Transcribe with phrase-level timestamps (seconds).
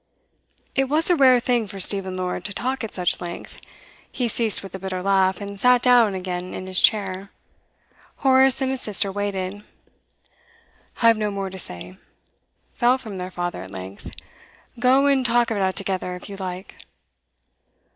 [0.73, 3.61] It was a rare thing for Stephen Lord to talk at such length.
[4.11, 7.29] He ceased with a bitter laugh, and sat down again in his chair.
[8.21, 9.61] Horace and his sister waited.
[11.03, 11.99] 'I've no more to say,'
[12.73, 14.15] fell from their father at length.
[14.79, 16.87] 'Go and talk about it together, if you like.